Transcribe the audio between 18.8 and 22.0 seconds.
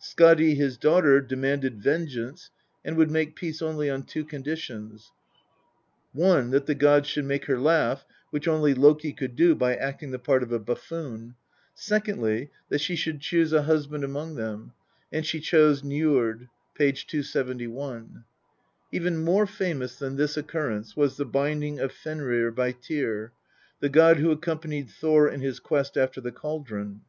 Even more famous than this occurrence was the binding of